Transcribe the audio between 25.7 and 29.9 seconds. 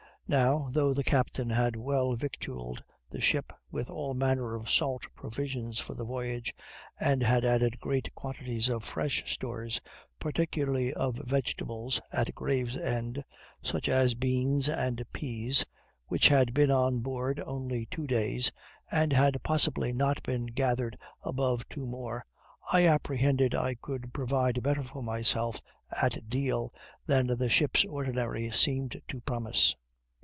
at Deal than the ship's ordinary seemed to promise.